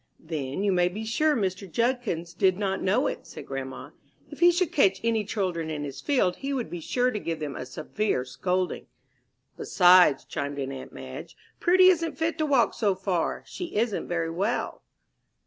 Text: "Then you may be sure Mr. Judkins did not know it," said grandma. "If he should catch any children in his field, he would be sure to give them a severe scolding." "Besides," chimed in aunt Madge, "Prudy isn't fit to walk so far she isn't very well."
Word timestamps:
"Then 0.19 0.63
you 0.63 0.71
may 0.71 0.87
be 0.87 1.05
sure 1.05 1.35
Mr. 1.35 1.71
Judkins 1.71 2.33
did 2.33 2.57
not 2.57 2.81
know 2.81 3.05
it," 3.05 3.27
said 3.27 3.45
grandma. 3.45 3.91
"If 4.31 4.39
he 4.39 4.49
should 4.51 4.71
catch 4.71 4.99
any 5.03 5.23
children 5.23 5.69
in 5.69 5.83
his 5.83 6.01
field, 6.01 6.37
he 6.37 6.53
would 6.53 6.71
be 6.71 6.79
sure 6.79 7.11
to 7.11 7.19
give 7.19 7.39
them 7.39 7.55
a 7.55 7.67
severe 7.67 8.25
scolding." 8.25 8.87
"Besides," 9.57 10.25
chimed 10.25 10.57
in 10.57 10.71
aunt 10.71 10.91
Madge, 10.91 11.37
"Prudy 11.59 11.89
isn't 11.89 12.17
fit 12.17 12.39
to 12.39 12.47
walk 12.47 12.73
so 12.73 12.95
far 12.95 13.43
she 13.45 13.75
isn't 13.75 14.07
very 14.07 14.31
well." 14.31 14.81